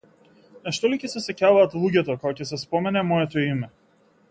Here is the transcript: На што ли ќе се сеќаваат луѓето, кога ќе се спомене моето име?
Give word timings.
На 0.63 0.71
што 0.77 0.89
ли 0.93 0.97
ќе 1.03 1.09
се 1.15 1.21
сеќаваат 1.25 1.77
луѓето, 1.83 2.17
кога 2.25 2.33
ќе 2.41 2.49
се 2.53 2.61
спомене 2.65 3.07
моето 3.13 3.47
име? 3.53 3.73